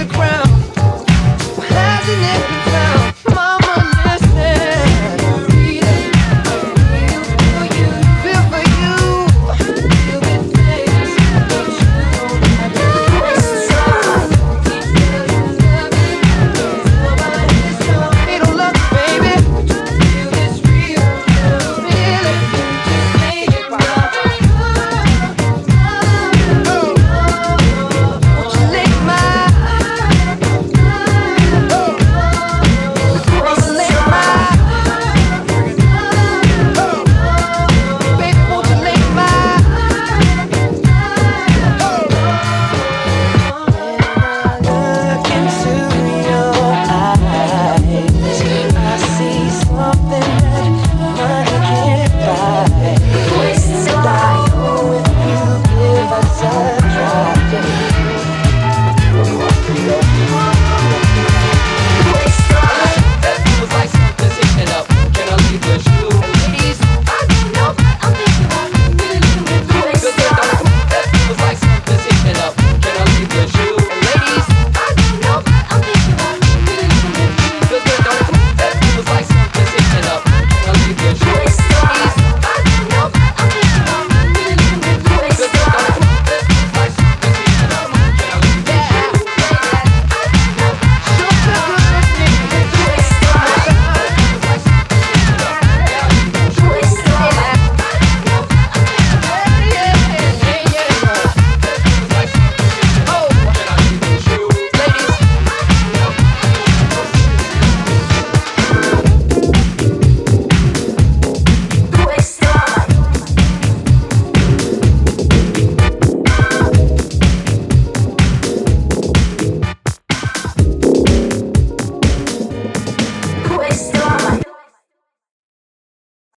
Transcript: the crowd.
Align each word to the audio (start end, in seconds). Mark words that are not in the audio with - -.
the 0.00 0.14
crowd. 0.14 0.29